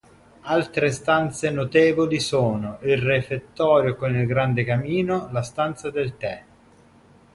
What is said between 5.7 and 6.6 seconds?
del tè.